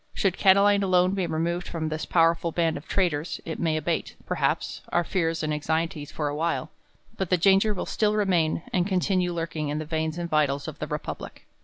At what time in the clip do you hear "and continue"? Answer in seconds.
8.73-9.31